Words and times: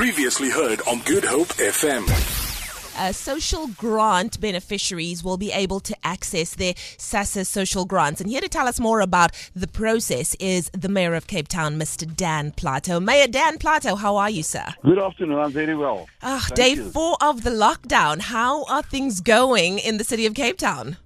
Previously 0.00 0.48
heard 0.48 0.80
on 0.88 1.00
Good 1.00 1.24
Hope 1.24 1.48
FM. 1.48 2.08
Uh, 2.98 3.12
social 3.12 3.66
grant 3.66 4.40
beneficiaries 4.40 5.22
will 5.22 5.36
be 5.36 5.52
able 5.52 5.78
to 5.80 5.94
access 6.02 6.54
their 6.54 6.72
SASSA 6.72 7.44
social 7.44 7.84
grants. 7.84 8.18
And 8.18 8.30
here 8.30 8.40
to 8.40 8.48
tell 8.48 8.66
us 8.66 8.80
more 8.80 9.02
about 9.02 9.32
the 9.54 9.66
process 9.66 10.34
is 10.40 10.70
the 10.70 10.88
Mayor 10.88 11.12
of 11.12 11.26
Cape 11.26 11.48
Town, 11.48 11.78
Mr. 11.78 12.06
Dan 12.16 12.52
Plato. 12.52 12.98
Mayor 12.98 13.26
Dan 13.26 13.58
Plato, 13.58 13.94
how 13.94 14.16
are 14.16 14.30
you, 14.30 14.42
sir? 14.42 14.64
Good 14.82 14.98
afternoon. 14.98 15.38
I'm 15.38 15.52
very 15.52 15.76
well. 15.76 16.08
Ah, 16.22 16.48
day 16.54 16.76
you. 16.76 16.90
four 16.90 17.18
of 17.20 17.42
the 17.42 17.50
lockdown. 17.50 18.22
How 18.22 18.64
are 18.64 18.82
things 18.82 19.20
going 19.20 19.78
in 19.78 19.98
the 19.98 20.04
city 20.04 20.24
of 20.24 20.32
Cape 20.32 20.56
Town? 20.56 20.96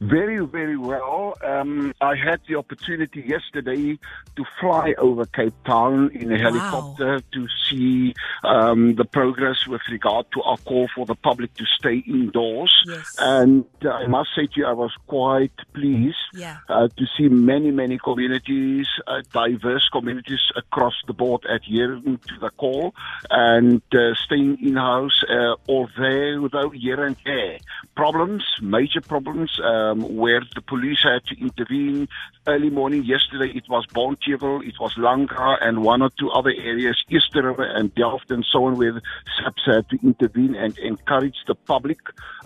Very, 0.00 0.44
very 0.46 0.76
well. 0.76 1.36
Um, 1.44 1.92
I 2.00 2.14
had 2.16 2.40
the 2.48 2.56
opportunity 2.56 3.22
yesterday 3.26 3.98
to 4.36 4.44
fly 4.60 4.94
over 4.98 5.24
Cape 5.26 5.54
Town 5.64 6.10
in 6.14 6.30
a 6.32 6.36
Wow. 6.36 6.42
helicopter 6.50 7.20
to 7.32 7.46
see 7.68 8.14
um, 8.44 8.94
the 8.94 9.04
progress 9.04 9.66
with 9.66 9.80
regard 9.90 10.26
to 10.32 10.42
our 10.42 10.56
call 10.58 10.88
for 10.94 11.04
the 11.06 11.14
public 11.14 11.52
to 11.54 11.64
stay 11.66 11.96
indoors. 12.06 12.72
Yes. 12.86 13.16
And 13.18 13.64
uh, 13.84 13.90
I 13.90 14.06
must 14.06 14.30
say 14.36 14.46
to 14.46 14.52
you, 14.60 14.66
I 14.66 14.72
was 14.72 14.92
quite 15.06 15.52
pleased 15.74 16.16
Yeah. 16.34 16.58
uh, 16.68 16.88
to 16.88 17.04
see 17.16 17.28
many, 17.28 17.70
many 17.70 17.98
communities, 17.98 18.86
uh, 19.06 19.22
diverse 19.32 19.88
communities 19.90 20.40
across 20.56 20.94
the 21.06 21.12
board 21.12 21.44
adhering 21.48 22.18
to 22.28 22.38
the 22.40 22.50
call 22.50 22.94
and 23.30 23.82
uh, 23.94 24.14
staying 24.24 24.58
in 24.62 24.76
house, 24.76 25.22
uh, 25.28 25.54
although 25.68 26.48
though 26.52 26.70
here 26.70 27.04
and 27.04 27.16
there 27.24 27.58
problems, 27.96 28.44
major 28.60 29.00
problems, 29.00 29.58
um, 29.66 30.16
where 30.16 30.42
the 30.54 30.62
police 30.62 31.00
had 31.02 31.24
to 31.26 31.40
intervene. 31.40 32.08
Early 32.46 32.70
morning 32.70 33.04
yesterday, 33.04 33.50
it 33.56 33.64
was 33.68 33.84
Bonteheuwel, 33.86 34.66
it 34.66 34.74
was 34.80 34.94
Langa, 34.94 35.58
and 35.60 35.82
one 35.82 36.02
or 36.02 36.10
two 36.18 36.30
other 36.30 36.52
areas, 36.56 36.96
Easter 37.08 37.50
and 37.60 37.92
Delft 37.94 38.30
and 38.30 38.44
so 38.50 38.64
on, 38.66 38.76
where 38.76 39.02
SAPS 39.36 39.62
had 39.66 39.88
to 39.90 39.98
intervene 40.02 40.54
and 40.54 40.78
encourage 40.78 41.36
the 41.46 41.54
public 41.54 41.98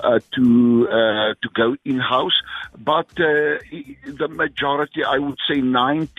uh, 0.03 0.21
to 0.35 0.89
uh, 0.89 1.35
to 1.43 1.49
go 1.55 1.77
in 1.85 1.99
house. 1.99 2.39
But 2.79 3.11
uh, 3.21 3.59
the 4.07 4.29
majority, 4.31 5.05
I 5.05 5.19
would 5.19 5.39
say 5.49 5.57
95% 5.57 6.19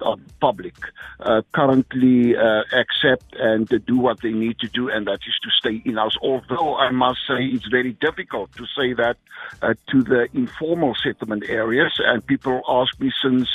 of 0.00 0.18
the 0.26 0.32
public 0.40 0.76
uh, 1.20 1.42
currently 1.52 2.36
uh, 2.36 2.62
accept 2.72 3.34
and 3.38 3.68
do 3.86 3.98
what 3.98 4.20
they 4.22 4.32
need 4.32 4.58
to 4.60 4.68
do, 4.68 4.88
and 4.88 5.06
that 5.06 5.20
is 5.26 5.36
to 5.42 5.50
stay 5.50 5.82
in 5.84 5.96
house. 5.96 6.16
Although 6.22 6.76
I 6.76 6.90
must 6.90 7.20
say 7.28 7.44
it's 7.44 7.68
very 7.68 7.92
difficult 7.92 8.52
to 8.56 8.64
say 8.76 8.94
that 8.94 9.16
uh, 9.62 9.74
to 9.90 10.02
the 10.02 10.28
informal 10.34 10.94
settlement 10.94 11.44
areas, 11.48 11.92
and 11.98 12.24
people 12.26 12.62
ask 12.68 12.98
me 13.00 13.10
since 13.22 13.48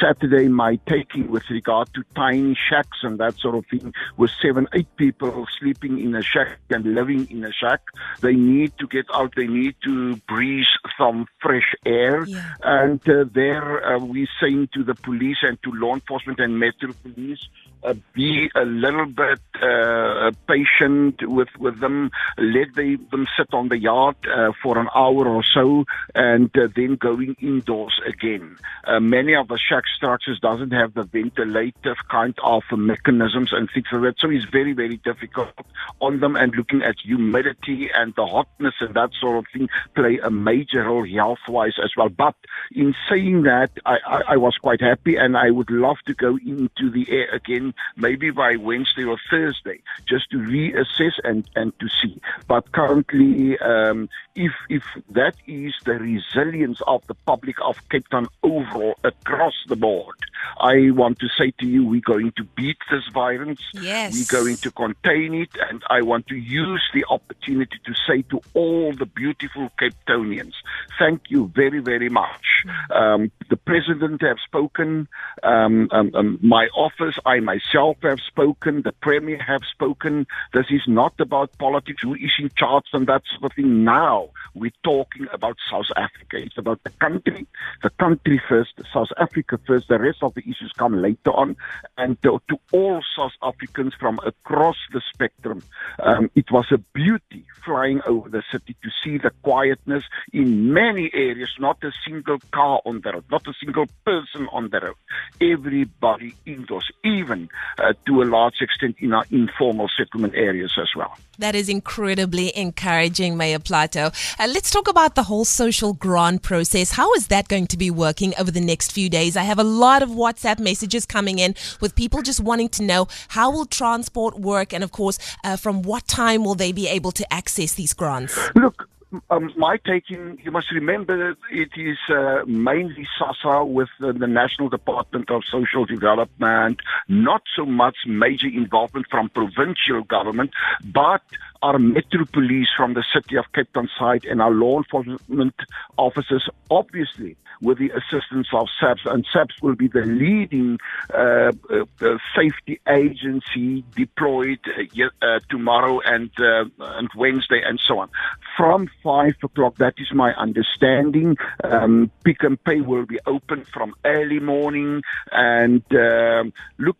Saturday 0.00 0.48
my 0.48 0.76
taking 0.86 1.30
with 1.30 1.48
regard 1.50 1.92
to 1.94 2.02
tiny 2.14 2.56
shacks 2.68 2.98
and 3.02 3.18
that 3.18 3.34
sort 3.38 3.54
of 3.54 3.64
thing, 3.66 3.92
with 4.16 4.30
seven, 4.40 4.66
eight 4.74 4.88
people 4.96 5.46
sleeping 5.58 5.98
in 5.98 6.14
a 6.14 6.22
shack 6.22 6.58
and 6.70 6.94
living 6.94 7.30
in 7.30 7.44
a 7.44 7.52
shack. 7.52 7.80
They 8.20 8.34
need 8.34 8.72
to 8.78 8.86
get 8.86 9.06
out. 9.12 9.34
They 9.36 9.46
need 9.46 9.76
to 9.84 10.16
breathe 10.28 10.64
some 10.98 11.26
fresh 11.40 11.74
air. 11.84 12.24
Yeah. 12.26 12.54
And 12.62 13.00
uh, 13.08 13.24
there 13.32 13.94
uh, 13.94 13.98
we're 13.98 14.26
saying 14.40 14.68
to 14.74 14.84
the 14.84 14.94
police 14.94 15.38
and 15.42 15.62
to 15.62 15.72
law 15.72 15.94
enforcement 15.94 16.40
and 16.40 16.58
metro 16.58 16.92
police, 17.02 17.40
uh, 17.84 17.94
be 18.14 18.50
a 18.54 18.64
little 18.64 19.06
bit 19.06 19.40
uh, 19.60 20.30
patient 20.46 21.16
with, 21.22 21.48
with 21.58 21.80
them. 21.80 22.10
Let 22.38 22.74
they, 22.76 22.96
them 22.96 23.26
sit 23.36 23.52
on 23.52 23.68
the 23.68 23.78
yard 23.78 24.16
uh, 24.26 24.52
for 24.62 24.78
an 24.78 24.88
hour 24.94 25.28
or 25.28 25.42
so 25.54 25.81
and 26.14 26.50
uh, 26.56 26.68
then 26.74 26.96
going 26.96 27.36
indoors 27.40 28.00
again. 28.06 28.56
Uh, 28.84 29.00
many 29.00 29.34
of 29.34 29.48
the 29.48 29.58
shack 29.58 29.84
structures 29.96 30.38
doesn't 30.40 30.72
have 30.72 30.94
the 30.94 31.04
ventilative 31.04 31.96
kind 32.10 32.34
of 32.42 32.62
mechanisms 32.72 33.52
and 33.52 33.68
things 33.72 33.86
like 33.92 34.02
that. 34.02 34.14
So 34.18 34.30
it's 34.30 34.44
very, 34.46 34.72
very 34.72 34.96
difficult 34.98 35.52
on 36.00 36.20
them 36.20 36.36
and 36.36 36.54
looking 36.54 36.82
at 36.82 36.96
humidity 37.04 37.90
and 37.94 38.14
the 38.14 38.26
hotness 38.26 38.74
and 38.80 38.94
that 38.94 39.10
sort 39.20 39.38
of 39.38 39.46
thing 39.52 39.68
play 39.94 40.18
a 40.22 40.30
major 40.30 40.84
role 40.84 41.06
health-wise 41.06 41.78
as 41.82 41.92
well. 41.96 42.08
But 42.08 42.34
in 42.72 42.94
saying 43.08 43.42
that, 43.42 43.70
I, 43.84 43.98
I, 44.06 44.22
I 44.28 44.36
was 44.36 44.56
quite 44.56 44.80
happy 44.80 45.16
and 45.16 45.36
I 45.36 45.50
would 45.50 45.70
love 45.70 45.98
to 46.06 46.14
go 46.14 46.36
into 46.36 46.90
the 46.90 47.06
air 47.10 47.28
again, 47.32 47.74
maybe 47.96 48.30
by 48.30 48.56
Wednesday 48.56 49.04
or 49.04 49.18
Thursday, 49.30 49.80
just 50.06 50.30
to 50.30 50.38
reassess 50.38 51.12
and, 51.24 51.48
and 51.54 51.78
to 51.80 51.88
see. 51.88 52.20
But 52.48 52.72
currently, 52.72 53.58
um, 53.58 54.08
if, 54.34 54.52
if 54.68 54.82
that 55.10 55.34
is 55.46 55.71
the 55.84 55.92
resilience 55.92 56.80
of 56.86 57.06
the 57.06 57.14
public 57.14 57.56
of 57.62 57.76
Cape 57.88 58.08
Town 58.08 58.28
overall 58.42 58.94
across 59.04 59.54
the 59.68 59.76
board, 59.76 60.16
I 60.60 60.90
want 60.90 61.18
to 61.20 61.28
say 61.38 61.52
to 61.60 61.66
you, 61.66 61.84
we're 61.84 62.00
going 62.00 62.32
to 62.36 62.44
beat 62.44 62.78
this 62.90 63.04
virus. 63.12 63.58
Yes. 63.74 64.14
We're 64.14 64.40
going 64.40 64.56
to 64.56 64.70
contain 64.70 65.34
it, 65.34 65.50
and 65.68 65.82
I 65.88 66.02
want 66.02 66.26
to 66.28 66.36
use 66.36 66.82
the 66.92 67.04
opportunity 67.08 67.78
to 67.84 67.94
say 68.06 68.22
to 68.30 68.40
all 68.54 68.92
the 68.92 69.06
beautiful 69.06 69.70
Cape 69.78 69.94
Townians, 70.06 70.54
thank 70.98 71.22
you 71.30 71.50
very, 71.54 71.80
very 71.80 72.08
much. 72.08 72.64
Um, 72.90 73.30
the 73.50 73.56
president 73.56 74.22
have 74.22 74.38
spoken, 74.44 75.08
um, 75.42 75.88
um, 75.92 76.10
um, 76.14 76.38
my 76.42 76.68
office, 76.76 77.16
I 77.24 77.40
myself 77.40 77.96
have 78.02 78.20
spoken, 78.20 78.82
the 78.82 78.92
premier 78.92 79.42
have 79.42 79.62
spoken. 79.70 80.26
This 80.52 80.66
is 80.70 80.82
not 80.86 81.18
about 81.20 81.56
politics, 81.58 82.02
who 82.02 82.14
is 82.14 82.32
in 82.38 82.50
charge 82.56 82.84
and 82.92 83.06
that 83.06 83.22
sort 83.30 83.52
of 83.52 83.56
thing. 83.56 83.84
Now 83.84 84.30
we're 84.54 84.72
talking 84.82 85.26
about 85.32 85.56
South 85.70 85.90
Africa. 85.96 86.36
It's 86.38 86.58
about 86.58 86.82
the 86.84 86.90
country, 86.90 87.46
the 87.82 87.90
country 87.90 88.40
first, 88.48 88.72
South 88.92 89.08
Africa 89.18 89.58
first. 89.66 89.88
The 89.88 89.98
rest 89.98 90.22
of 90.22 90.34
the 90.34 90.42
issues 90.42 90.72
come 90.76 91.00
later 91.00 91.32
on. 91.32 91.56
And 91.96 92.20
to, 92.22 92.40
to 92.48 92.58
all 92.72 93.02
South 93.16 93.32
Africans 93.42 93.94
from 93.98 94.20
across 94.24 94.76
the 94.92 95.02
spectrum, 95.12 95.62
um, 96.02 96.30
it 96.34 96.50
was 96.50 96.66
a 96.70 96.78
beauty 96.78 97.44
flying 97.64 98.00
over 98.06 98.28
the 98.28 98.42
city 98.50 98.76
to 98.82 98.90
see 99.02 99.18
the 99.18 99.30
quietness 99.42 100.04
in 100.32 100.72
many 100.72 101.10
areas, 101.12 101.50
not 101.58 101.82
a 101.84 101.92
single 102.06 102.38
car 102.50 102.80
on 102.84 103.00
the 103.02 103.12
road, 103.12 103.24
not 103.30 103.46
a 103.46 103.52
single 103.62 103.86
person 104.04 104.48
on 104.52 104.68
the 104.70 104.80
road. 104.80 104.96
Everybody 105.40 106.34
indoors, 106.46 106.90
even 107.04 107.48
uh, 107.78 107.92
to 108.06 108.22
a 108.22 108.24
large 108.24 108.60
extent 108.60 108.96
in 108.98 109.12
our 109.12 109.24
informal 109.30 109.88
settlement 109.96 110.34
areas 110.34 110.72
as 110.80 110.88
well. 110.96 111.16
That 111.38 111.54
is 111.54 111.68
incredibly 111.68 112.56
encouraging, 112.56 113.36
Mayor 113.36 113.58
Plato. 113.58 114.10
Uh, 114.38 114.46
let's 114.46 114.70
talk 114.70 114.88
about 114.88 115.14
the 115.14 115.24
whole 115.24 115.44
social 115.52 115.92
grant 115.92 116.42
process. 116.42 116.92
How 116.92 117.12
is 117.14 117.26
that 117.28 117.48
going 117.48 117.66
to 117.68 117.76
be 117.76 117.90
working 117.90 118.32
over 118.38 118.50
the 118.50 118.60
next 118.60 118.92
few 118.92 119.08
days? 119.08 119.36
I 119.36 119.42
have 119.42 119.58
a 119.58 119.64
lot 119.64 120.02
of 120.02 120.08
WhatsApp 120.08 120.58
messages 120.58 121.06
coming 121.06 121.38
in 121.38 121.54
with 121.80 121.94
people 121.94 122.22
just 122.22 122.40
wanting 122.40 122.68
to 122.70 122.82
know 122.82 123.08
how 123.28 123.50
will 123.50 123.66
transport 123.66 124.38
work, 124.38 124.72
and 124.72 124.82
of 124.82 124.92
course, 124.92 125.18
uh, 125.44 125.56
from 125.56 125.82
what 125.82 126.08
time 126.08 126.44
will 126.44 126.54
they 126.54 126.72
be 126.72 126.88
able 126.88 127.12
to 127.12 127.32
access 127.32 127.74
these 127.74 127.92
grants? 127.92 128.38
Look, 128.54 128.88
um, 129.30 129.52
my 129.56 129.76
taking, 129.76 130.40
you 130.42 130.50
must 130.50 130.70
remember 130.70 131.36
it 131.50 131.70
is 131.76 131.98
uh, 132.08 132.42
mainly 132.46 133.06
SASSA 133.18 133.66
with 133.66 133.88
the 133.98 134.12
National 134.12 134.68
Department 134.68 135.30
of 135.30 135.42
Social 135.50 135.84
Development, 135.84 136.80
not 137.08 137.42
so 137.54 137.66
much 137.66 137.96
major 138.06 138.46
involvement 138.46 139.06
from 139.10 139.28
provincial 139.28 140.02
government, 140.02 140.52
but 140.84 141.22
our 141.62 141.78
metro 141.78 142.24
police 142.24 142.68
from 142.76 142.94
the 142.94 143.04
city 143.12 143.36
of 143.36 143.44
Cape 143.52 143.72
Town 143.72 143.88
side 143.98 144.24
and 144.24 144.40
our 144.40 144.50
law 144.50 144.78
enforcement 144.78 145.54
officers, 145.96 146.48
obviously 146.70 147.36
with 147.62 147.78
the 147.78 147.90
assistance 147.90 148.48
of 148.52 148.66
SAPS, 148.80 149.02
and 149.06 149.24
SAPS 149.32 149.54
will 149.62 149.76
be 149.76 149.88
the 149.88 150.04
leading 150.04 150.78
uh, 151.14 151.52
uh, 151.70 151.84
uh, 152.00 152.18
safety 152.36 152.80
agency 152.88 153.84
deployed 153.94 154.58
uh, 154.66 155.26
uh, 155.26 155.40
tomorrow 155.48 156.00
and 156.00 156.30
uh, 156.38 156.64
and 156.98 157.08
Wednesday 157.16 157.62
and 157.64 157.80
so 157.86 158.00
on. 158.00 158.10
From 158.56 158.90
five 159.02 159.36
o'clock, 159.42 159.76
that 159.76 159.94
is 159.98 160.12
my 160.12 160.34
understanding. 160.34 161.36
Um, 161.62 162.10
Pick 162.24 162.44
n 162.44 162.56
Pay 162.56 162.80
will 162.80 163.06
be 163.06 163.20
open 163.26 163.64
from 163.72 163.94
early 164.04 164.40
morning, 164.40 165.02
and 165.30 165.84
um, 165.94 166.52
look, 166.78 166.96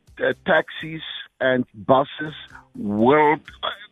taxis 0.46 1.02
and 1.40 1.66
buses 1.74 2.34
will, 2.76 3.36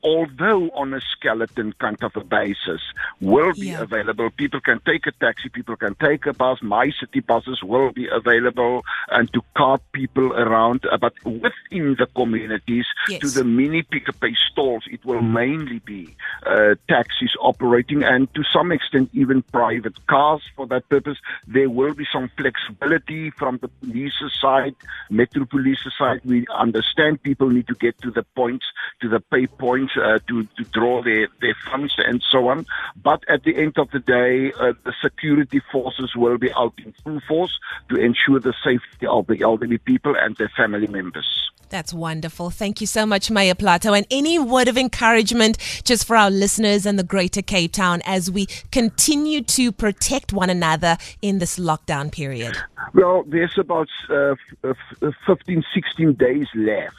although 0.02 0.68
on 0.70 0.94
a 0.94 1.00
skeleton 1.00 1.72
kind 1.78 2.02
of 2.02 2.16
a 2.16 2.24
basis, 2.24 2.82
will 3.20 3.52
be 3.52 3.68
Yeah. 3.68 3.82
available. 3.82 4.30
People 4.30 4.60
can 4.60 4.80
take 4.80 5.06
a 5.06 5.12
taxi, 5.12 5.48
people 5.48 5.76
can 5.76 5.94
take 5.96 6.26
a 6.26 6.32
bus. 6.32 6.62
My 6.62 6.90
city 7.00 7.20
buses 7.20 7.62
will 7.62 7.92
be 7.92 8.06
available 8.08 8.84
and 9.10 9.32
to 9.32 9.42
cart 9.56 9.82
people 9.92 10.32
around. 10.32 10.84
Uh, 10.86 10.96
But 10.98 11.14
within 11.24 11.94
the 11.98 12.06
communities, 12.14 12.86
Yes. 13.08 13.20
to 13.22 13.28
the 13.28 13.44
mini 13.44 13.82
pick 13.82 14.06
and 14.08 14.20
pay 14.20 14.34
stalls, 14.50 14.84
it 14.90 15.04
will 15.04 15.22
mainly 15.22 15.78
be 15.80 16.16
uh, 16.46 16.74
taxis 16.88 17.34
operating 17.40 18.02
and 18.02 18.32
to 18.34 18.42
some 18.44 18.72
extent 18.72 19.10
even 19.12 19.42
private 19.42 19.96
cars 20.06 20.42
for 20.56 20.66
that 20.66 20.88
purpose. 20.88 21.18
There 21.46 21.70
will 21.70 21.94
be 21.94 22.06
some 22.12 22.28
flexibility 22.36 23.30
from 23.30 23.58
the 23.58 23.68
police 23.68 24.18
side, 24.40 24.74
Metro 25.10 25.44
Police 25.44 25.84
side. 25.98 26.20
We 26.24 26.46
understand 26.54 27.22
people 27.22 27.48
need 27.50 27.68
to 27.68 27.74
get 27.74 27.98
to 28.02 28.10
the 28.10 28.22
points, 28.34 28.66
to 29.00 29.08
the 29.08 29.20
pay 29.20 29.46
points 29.46 29.89
uh, 29.96 30.18
to, 30.28 30.44
to 30.56 30.64
draw 30.72 31.02
their, 31.02 31.28
their 31.40 31.56
funds 31.70 31.94
and 31.98 32.22
so 32.30 32.48
on. 32.48 32.66
But 33.02 33.24
at 33.28 33.44
the 33.44 33.56
end 33.56 33.78
of 33.78 33.90
the 33.90 34.00
day, 34.00 34.52
uh, 34.52 34.72
the 34.84 34.94
security 35.02 35.60
forces 35.72 36.14
will 36.16 36.38
be 36.38 36.52
out 36.52 36.74
in 36.84 36.94
full 37.04 37.20
force 37.28 37.58
to 37.88 37.96
ensure 37.96 38.40
the 38.40 38.54
safety 38.64 39.06
of 39.06 39.26
the 39.26 39.42
elderly 39.42 39.78
people 39.78 40.14
and 40.16 40.36
their 40.36 40.50
family 40.56 40.86
members. 40.86 41.50
That's 41.70 41.94
wonderful. 41.94 42.50
Thank 42.50 42.80
you 42.80 42.86
so 42.86 43.06
much, 43.06 43.30
Mayor 43.30 43.54
Plato. 43.54 43.92
And 43.94 44.04
any 44.10 44.40
word 44.40 44.66
of 44.66 44.76
encouragement 44.76 45.56
just 45.84 46.04
for 46.04 46.16
our 46.16 46.30
listeners 46.30 46.84
and 46.84 46.98
the 46.98 47.04
greater 47.04 47.42
Cape 47.42 47.72
Town 47.72 48.02
as 48.04 48.28
we 48.28 48.46
continue 48.72 49.40
to 49.42 49.70
protect 49.70 50.32
one 50.32 50.50
another 50.50 50.98
in 51.22 51.38
this 51.38 51.60
lockdown 51.60 52.10
period? 52.10 52.56
Well, 52.92 53.22
there's 53.24 53.56
about 53.56 53.88
uh, 54.08 54.34
f- 54.64 55.14
15, 55.26 55.62
16 55.72 56.12
days 56.14 56.48
left. 56.56 56.96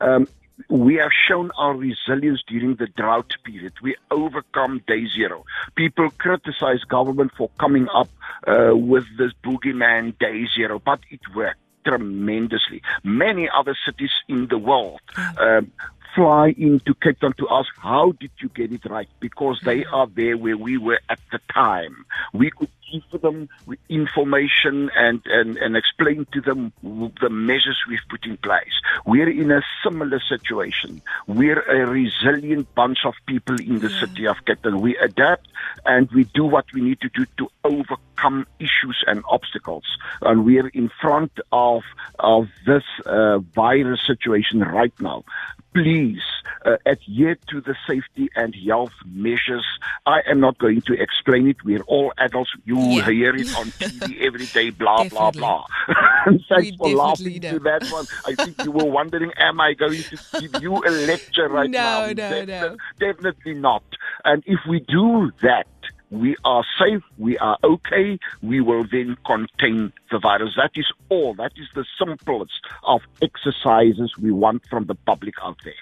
Um, 0.00 0.26
we 0.68 0.96
have 0.96 1.10
shown 1.28 1.50
our 1.56 1.74
resilience 1.74 2.42
during 2.46 2.76
the 2.76 2.86
drought 2.86 3.32
period. 3.44 3.72
We 3.82 3.96
overcome 4.10 4.82
day 4.86 5.06
zero. 5.06 5.44
People 5.74 6.10
criticize 6.10 6.82
government 6.84 7.32
for 7.36 7.50
coming 7.58 7.88
up 7.94 8.08
uh, 8.46 8.76
with 8.76 9.04
this 9.16 9.32
boogeyman 9.44 10.18
day 10.18 10.46
zero, 10.54 10.78
but 10.78 11.00
it 11.10 11.20
worked 11.34 11.60
tremendously. 11.84 12.82
Many 13.02 13.48
other 13.48 13.76
cities 13.86 14.10
in 14.28 14.48
the 14.48 14.58
world 14.58 15.00
um, 15.38 15.72
fly 16.14 16.54
into 16.56 16.94
Cape 16.94 17.20
Town 17.20 17.34
to 17.38 17.48
ask, 17.50 17.68
how 17.78 18.12
did 18.12 18.30
you 18.40 18.48
get 18.48 18.72
it 18.72 18.84
right? 18.86 19.08
Because 19.20 19.60
they 19.64 19.84
are 19.84 20.06
there 20.06 20.36
where 20.36 20.56
we 20.56 20.76
were 20.76 21.00
at 21.08 21.20
the 21.32 21.40
time. 21.52 22.04
We 22.32 22.50
could 22.50 22.70
give 22.90 23.20
them 23.20 23.48
information 23.88 24.90
and, 24.94 25.22
and, 25.26 25.56
and 25.56 25.76
explain 25.76 26.26
to 26.32 26.40
them 26.40 26.72
the 26.82 27.30
measures 27.30 27.78
we've 27.88 28.00
put 28.08 28.24
in 28.26 28.36
place. 28.36 28.72
We're 29.06 29.30
in 29.30 29.50
a 29.50 29.62
similar 29.84 30.20
situation. 30.20 31.02
We're 31.26 31.60
a 31.60 31.86
resilient 31.86 32.74
bunch 32.74 32.98
of 33.04 33.14
people 33.26 33.60
in 33.60 33.78
the 33.78 33.90
yeah. 33.90 34.00
city 34.00 34.26
of 34.26 34.36
Cape 34.44 34.62
Town. 34.62 34.80
We 34.80 34.96
adapt 34.98 35.48
and 35.84 36.10
we 36.12 36.24
do 36.24 36.44
what 36.44 36.66
we 36.72 36.80
need 36.80 37.00
to 37.00 37.08
do 37.10 37.26
to 37.38 37.48
overcome 37.64 38.46
issues 38.58 39.04
and 39.06 39.22
obstacles. 39.28 39.84
And 40.22 40.44
we're 40.44 40.68
in 40.68 40.90
front 41.00 41.32
of, 41.52 41.82
of 42.18 42.48
this 42.66 42.84
uh, 43.06 43.38
virus 43.38 44.00
situation 44.06 44.60
right 44.60 44.92
now 45.00 45.24
please 45.72 46.20
uh, 46.64 46.76
adhere 46.86 47.36
to 47.48 47.60
the 47.60 47.74
safety 47.86 48.28
and 48.34 48.54
health 48.66 48.92
measures. 49.06 49.66
I 50.06 50.20
am 50.28 50.40
not 50.40 50.58
going 50.58 50.82
to 50.82 51.00
explain 51.00 51.48
it. 51.48 51.56
We're 51.64 51.82
all 51.82 52.12
adults. 52.18 52.50
You 52.64 52.78
yeah. 52.78 53.04
hear 53.06 53.34
it 53.34 53.54
on 53.56 53.66
TV 53.78 54.20
every 54.20 54.46
day, 54.46 54.70
blah, 54.70 55.08
blah, 55.08 55.30
blah. 55.30 55.64
Thanks 56.24 56.48
we 56.50 56.76
for 56.76 56.88
laughing 56.90 57.40
to 57.40 57.58
that 57.60 57.88
one. 57.90 58.06
I 58.26 58.34
think 58.34 58.62
you 58.64 58.72
were 58.72 58.84
wondering, 58.84 59.32
am 59.36 59.60
I 59.60 59.74
going 59.74 60.02
to 60.02 60.40
give 60.40 60.62
you 60.62 60.76
a 60.76 60.90
lecture 60.90 61.48
right 61.48 61.70
no, 61.70 61.78
now? 61.78 62.12
No, 62.12 62.44
no, 62.44 62.44
no. 62.44 62.76
Definitely 62.98 63.54
not. 63.54 63.84
And 64.24 64.42
if 64.46 64.60
we 64.68 64.80
do 64.80 65.30
that, 65.42 65.66
we 66.10 66.36
are 66.44 66.64
safe, 66.78 67.02
we 67.18 67.36
are 67.38 67.56
okay, 67.62 68.18
we 68.42 68.60
will 68.60 68.84
then 68.90 69.16
contain 69.24 69.92
the 70.10 70.18
virus. 70.18 70.54
That 70.56 70.72
is 70.74 70.86
all. 71.08 71.34
That 71.34 71.52
is 71.56 71.68
the 71.74 71.84
simplest 71.98 72.60
of 72.84 73.00
exercises 73.22 74.12
we 74.20 74.32
want 74.32 74.64
from 74.68 74.86
the 74.86 74.94
public 74.94 75.34
out 75.42 75.58
there. 75.64 75.74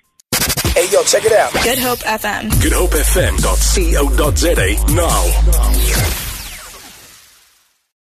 Hey, 0.74 0.86
yo, 0.92 1.02
check 1.02 1.24
it 1.24 1.32
out. 1.32 1.52
Good 1.54 1.78
Hope 1.78 2.00
FM. 2.00 2.50
Good 2.62 2.72
Hope 2.72 2.90
GoodHopeFM.co.za 2.90 4.94
now. 4.94 6.27